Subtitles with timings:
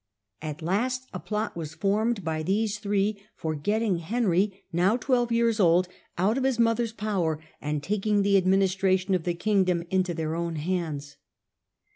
[0.41, 5.59] At last a plot was formed by these three for getting Henry, now twelve years
[5.59, 10.33] old, out of his mother's power, and taking the administration of the kingdom into their
[10.33, 11.17] own hands.